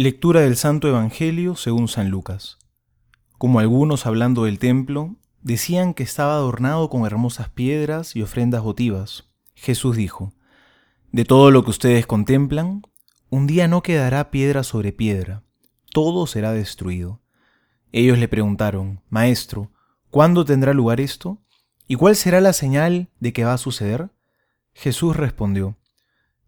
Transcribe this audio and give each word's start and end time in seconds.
Lectura 0.00 0.42
del 0.42 0.56
Santo 0.56 0.86
Evangelio 0.86 1.56
según 1.56 1.88
San 1.88 2.08
Lucas. 2.08 2.58
Como 3.36 3.58
algunos 3.58 4.06
hablando 4.06 4.44
del 4.44 4.60
templo, 4.60 5.16
decían 5.42 5.92
que 5.92 6.04
estaba 6.04 6.34
adornado 6.34 6.88
con 6.88 7.04
hermosas 7.04 7.48
piedras 7.48 8.14
y 8.14 8.22
ofrendas 8.22 8.62
votivas, 8.62 9.28
Jesús 9.56 9.96
dijo, 9.96 10.32
De 11.10 11.24
todo 11.24 11.50
lo 11.50 11.64
que 11.64 11.70
ustedes 11.70 12.06
contemplan, 12.06 12.82
un 13.28 13.48
día 13.48 13.66
no 13.66 13.82
quedará 13.82 14.30
piedra 14.30 14.62
sobre 14.62 14.92
piedra, 14.92 15.42
todo 15.92 16.28
será 16.28 16.52
destruido. 16.52 17.20
Ellos 17.90 18.18
le 18.18 18.28
preguntaron, 18.28 19.00
Maestro, 19.10 19.72
¿cuándo 20.10 20.44
tendrá 20.44 20.74
lugar 20.74 21.00
esto? 21.00 21.42
¿Y 21.88 21.96
cuál 21.96 22.14
será 22.14 22.40
la 22.40 22.52
señal 22.52 23.08
de 23.18 23.32
que 23.32 23.42
va 23.42 23.54
a 23.54 23.58
suceder? 23.58 24.10
Jesús 24.74 25.16
respondió, 25.16 25.76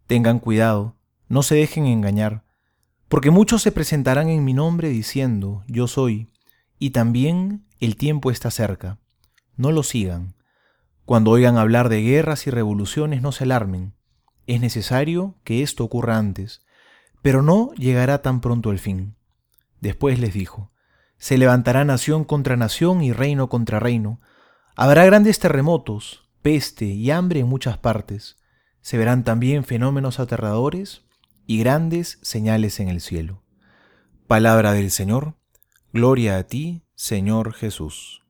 Tengan 0.07 0.39
cuidado, 0.39 0.95
no 1.27 1.43
se 1.43 1.55
dejen 1.55 1.85
engañar 1.85 2.45
porque 3.11 3.29
muchos 3.29 3.61
se 3.61 3.73
presentarán 3.73 4.29
en 4.29 4.45
mi 4.45 4.53
nombre 4.53 4.87
diciendo, 4.87 5.65
yo 5.67 5.89
soy, 5.89 6.29
y 6.79 6.91
también 6.91 7.65
el 7.81 7.97
tiempo 7.97 8.31
está 8.31 8.51
cerca. 8.51 8.99
No 9.57 9.73
lo 9.73 9.83
sigan. 9.83 10.35
Cuando 11.03 11.31
oigan 11.31 11.57
hablar 11.57 11.89
de 11.89 12.01
guerras 12.01 12.47
y 12.47 12.51
revoluciones, 12.51 13.21
no 13.21 13.33
se 13.33 13.43
alarmen. 13.43 13.95
Es 14.47 14.61
necesario 14.61 15.35
que 15.43 15.61
esto 15.61 15.83
ocurra 15.83 16.17
antes, 16.17 16.61
pero 17.21 17.41
no 17.41 17.73
llegará 17.73 18.21
tan 18.21 18.39
pronto 18.39 18.71
el 18.71 18.79
fin. 18.79 19.17
Después 19.81 20.17
les 20.17 20.33
dijo, 20.33 20.71
se 21.17 21.37
levantará 21.37 21.83
nación 21.83 22.23
contra 22.23 22.55
nación 22.55 23.03
y 23.03 23.11
reino 23.11 23.49
contra 23.49 23.81
reino. 23.81 24.21
Habrá 24.77 25.03
grandes 25.03 25.37
terremotos, 25.37 26.29
peste 26.41 26.85
y 26.85 27.11
hambre 27.11 27.41
en 27.41 27.49
muchas 27.49 27.77
partes. 27.77 28.37
Se 28.79 28.97
verán 28.97 29.25
también 29.25 29.65
fenómenos 29.65 30.21
aterradores 30.21 31.03
y 31.51 31.57
grandes 31.57 32.17
señales 32.21 32.79
en 32.79 32.87
el 32.87 33.01
cielo. 33.01 33.43
Palabra 34.25 34.71
del 34.71 34.89
Señor, 34.89 35.35
gloria 35.91 36.37
a 36.37 36.43
ti, 36.43 36.85
Señor 36.95 37.53
Jesús. 37.53 38.23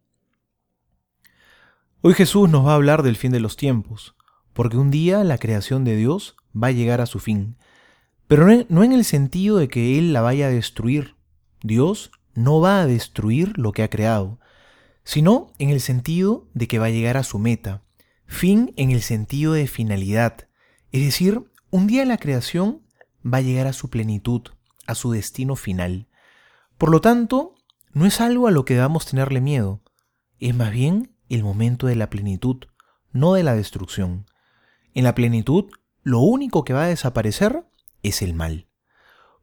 Hoy 2.02 2.16
Jesús 2.16 2.50
nos 2.50 2.66
va 2.66 2.72
a 2.72 2.76
hablar 2.78 3.04
del 3.04 3.16
fin 3.16 3.32
de 3.32 3.40
los 3.40 3.58
tiempos, 3.58 4.16
porque 4.54 4.78
un 4.78 4.90
día 4.90 5.24
la 5.24 5.38
creación 5.38 5.84
de 5.84 5.96
Dios 5.98 6.36
va 6.52 6.70
a 6.70 6.72
llegar 6.72 7.00
a 7.00 7.06
su 7.06 7.20
fin, 7.20 7.58
pero 8.26 8.48
no 8.70 8.84
en 8.84 8.92
el 8.92 9.06
sentido 9.06 9.58
de 9.58 9.68
que 9.68 10.00
Él 10.00 10.14
la 10.14 10.22
vaya 10.22 10.48
a 10.48 10.50
destruir. 10.50 11.16
Dios 11.62 12.10
no 12.34 12.60
va 12.60 12.82
a 12.82 12.88
destruir 12.88 13.56
lo 13.56 13.72
que 13.72 13.84
ha 13.84 13.90
creado, 13.92 14.40
sino 15.04 15.54
en 15.60 15.70
el 15.70 15.80
sentido 15.80 16.50
de 16.56 16.68
que 16.68 16.80
va 16.80 16.88
a 16.88 16.90
llegar 16.90 17.18
a 17.18 17.24
su 17.24 17.38
meta, 17.38 17.84
fin 18.26 18.74
en 18.78 18.90
el 18.90 19.04
sentido 19.04 19.54
de 19.54 19.68
finalidad, 19.68 20.48
es 20.92 21.06
decir, 21.06 21.44
un 21.70 21.86
día 21.86 22.04
la 22.04 22.18
creación 22.18 22.82
va 23.26 23.40
a 23.40 23.42
llegar 23.42 23.68
a 23.68 23.74
su 23.74 23.90
plenitud, 23.90 24.42
a 24.88 24.96
su 24.96 25.12
destino 25.12 25.56
final. 25.56 26.08
Por 26.78 26.90
lo 26.92 27.02
tanto, 27.02 27.56
no 27.94 28.06
es 28.06 28.22
algo 28.22 28.48
a 28.48 28.52
lo 28.52 28.66
que 28.66 28.76
debamos 28.76 29.06
tenerle 29.06 29.42
miedo, 29.42 29.82
es 30.40 30.56
más 30.56 30.72
bien 30.72 31.16
el 31.30 31.44
momento 31.44 31.88
de 31.88 31.96
la 31.96 32.10
plenitud, 32.10 32.66
no 33.12 33.34
de 33.34 33.44
la 33.44 33.54
destrucción. 33.54 34.26
En 34.94 35.04
la 35.04 35.16
plenitud, 35.16 35.70
lo 36.04 36.20
único 36.20 36.64
que 36.64 36.74
va 36.74 36.86
a 36.86 36.88
desaparecer 36.88 37.64
es 38.02 38.22
el 38.22 38.34
mal. 38.34 38.68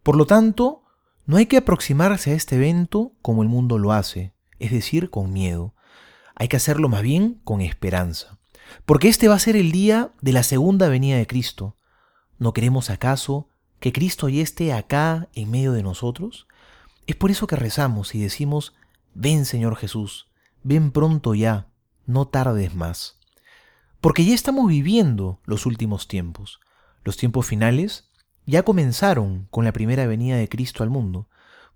Por 0.02 0.16
lo 0.16 0.26
tanto, 0.26 0.82
no 1.24 1.36
hay 1.36 1.46
que 1.46 1.58
aproximarse 1.58 2.32
a 2.32 2.34
este 2.34 2.56
evento 2.56 3.12
como 3.22 3.42
el 3.42 3.48
mundo 3.48 3.78
lo 3.78 3.92
hace, 3.92 4.34
es 4.58 4.72
decir, 4.72 5.10
con 5.10 5.32
miedo. 5.32 5.74
Hay 6.34 6.48
que 6.48 6.56
hacerlo 6.56 6.88
más 6.88 7.02
bien 7.02 7.40
con 7.44 7.60
esperanza. 7.60 8.38
Porque 8.84 9.08
este 9.08 9.28
va 9.28 9.34
a 9.34 9.40
ser 9.40 9.56
el 9.56 9.72
día 9.72 10.12
de 10.20 10.32
la 10.32 10.42
segunda 10.42 10.88
venida 10.88 11.16
de 11.16 11.26
Cristo. 11.26 11.76
¿No 12.38 12.52
queremos 12.52 12.90
acaso 12.90 13.48
que 13.80 13.92
Cristo 13.92 14.28
ya 14.28 14.42
esté 14.42 14.72
acá 14.72 15.28
en 15.34 15.50
medio 15.50 15.72
de 15.72 15.82
nosotros? 15.82 16.46
Es 17.06 17.16
por 17.16 17.30
eso 17.30 17.46
que 17.46 17.56
rezamos 17.56 18.14
y 18.14 18.20
decimos, 18.20 18.74
ven 19.14 19.44
Señor 19.44 19.76
Jesús, 19.76 20.28
ven 20.62 20.90
pronto 20.90 21.34
ya, 21.34 21.68
no 22.06 22.28
tardes 22.28 22.74
más. 22.74 23.18
Porque 24.00 24.24
ya 24.24 24.34
estamos 24.34 24.68
viviendo 24.68 25.40
los 25.44 25.66
últimos 25.66 26.06
tiempos. 26.06 26.60
Los 27.04 27.16
tiempos 27.16 27.46
finales 27.46 28.08
ya 28.46 28.62
comenzaron 28.62 29.48
con 29.50 29.64
la 29.64 29.72
primera 29.72 30.06
venida 30.06 30.36
de 30.36 30.48
Cristo 30.48 30.82
al 30.82 30.90
mundo. 30.90 31.28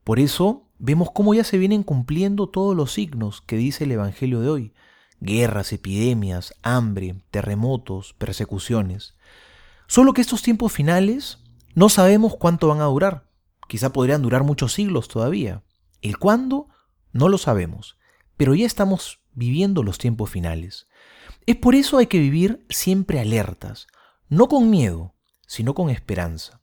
Por 0.05 0.21
eso 0.21 0.69
vemos 0.79 1.11
cómo 1.13 1.35
ya 1.35 1.45
se 1.45 1.59
vienen 1.59 1.83
cumpliendo 1.83 2.49
todos 2.49 2.77
los 2.77 2.93
signos 2.93 3.41
que 3.43 3.57
dice 3.57 3.85
el 3.85 3.93
Evangelio 3.93 4.41
de 4.41 4.49
hoy. 4.49 4.73
Guerras, 5.21 5.73
epidemias, 5.73 6.55
hambre, 6.63 7.17
terremotos, 7.31 8.15
persecuciones. 8.15 9.15
Solo 9.87 10.13
que 10.15 10.21
estos 10.21 10.43
tiempos 10.43 10.73
finales 10.73 11.42
no 11.75 11.89
sabemos 11.89 12.37
cuánto 12.37 12.69
van 12.69 12.81
a 12.81 12.85
durar. 12.85 13.29
Quizá 13.69 13.93
podrían 13.93 14.23
durar 14.23 14.45
muchos 14.45 14.73
siglos 14.73 15.09
todavía. 15.09 15.63
El 16.03 16.19
cuándo 16.19 16.69
no 17.13 17.29
lo 17.29 17.39
sabemos, 17.39 17.97
pero 18.37 18.55
ya 18.55 18.67
estamos 18.67 19.21
viviendo 19.33 19.83
los 19.83 19.99
tiempos 19.99 20.31
finales. 20.31 20.89
Es 21.47 21.57
por 21.57 21.75
eso 21.75 21.99
hay 21.99 22.07
que 22.07 22.19
vivir 22.19 22.67
siempre 22.69 23.21
alertas, 23.21 23.87
no 24.29 24.49
con 24.49 24.71
miedo, 24.71 25.15
sino 25.47 25.75
con 25.75 25.91
esperanza. 25.91 26.61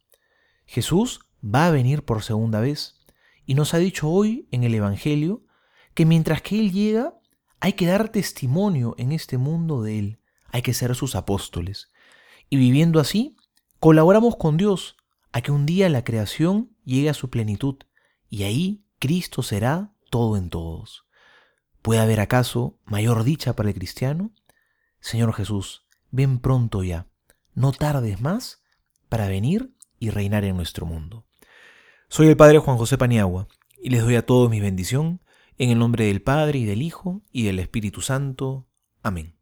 Jesús 0.65 1.21
va 1.43 1.67
a 1.67 1.71
venir 1.71 2.03
por 2.03 2.21
segunda 2.21 2.59
vez 2.59 2.95
y 3.45 3.55
nos 3.55 3.73
ha 3.73 3.79
dicho 3.79 4.09
hoy 4.09 4.47
en 4.51 4.63
el 4.63 4.75
Evangelio 4.75 5.43
que 5.95 6.05
mientras 6.05 6.41
que 6.41 6.59
Él 6.59 6.71
llega, 6.71 7.15
hay 7.59 7.73
que 7.73 7.87
dar 7.87 8.09
testimonio 8.09 8.95
en 8.97 9.11
este 9.11 9.37
mundo 9.37 9.81
de 9.81 9.99
Él, 9.99 10.19
hay 10.51 10.61
que 10.61 10.73
ser 10.73 10.95
sus 10.95 11.15
apóstoles. 11.15 11.91
Y 12.49 12.57
viviendo 12.57 12.99
así, 12.99 13.35
colaboramos 13.79 14.35
con 14.35 14.57
Dios 14.57 14.97
a 15.31 15.41
que 15.41 15.51
un 15.51 15.65
día 15.65 15.89
la 15.89 16.03
creación 16.03 16.75
llegue 16.83 17.09
a 17.09 17.13
su 17.13 17.29
plenitud 17.29 17.77
y 18.29 18.43
ahí 18.43 18.83
Cristo 18.99 19.41
será 19.41 19.93
todo 20.09 20.37
en 20.37 20.49
todos. 20.49 21.05
¿Puede 21.81 22.01
haber 22.01 22.19
acaso 22.19 22.77
mayor 22.85 23.23
dicha 23.23 23.55
para 23.55 23.69
el 23.69 23.75
cristiano? 23.75 24.31
Señor 24.99 25.33
Jesús, 25.33 25.85
ven 26.11 26.39
pronto 26.39 26.83
ya, 26.83 27.07
no 27.53 27.71
tardes 27.71 28.19
más 28.19 28.61
para 29.07 29.29
venir 29.29 29.73
y 29.97 30.09
reinar 30.09 30.43
en 30.43 30.57
nuestro 30.57 30.85
mundo. 30.85 31.25
Soy 32.09 32.27
el 32.27 32.37
Padre 32.37 32.59
Juan 32.59 32.77
José 32.77 32.97
Paniagua 32.97 33.47
y 33.81 33.91
les 33.91 34.03
doy 34.03 34.15
a 34.15 34.25
todos 34.25 34.49
mi 34.49 34.59
bendición 34.59 35.21
en 35.57 35.69
el 35.69 35.79
nombre 35.79 36.05
del 36.05 36.21
Padre 36.21 36.59
y 36.59 36.65
del 36.65 36.81
Hijo 36.81 37.21
y 37.31 37.43
del 37.43 37.59
Espíritu 37.59 38.01
Santo. 38.01 38.67
Amén. 39.03 39.38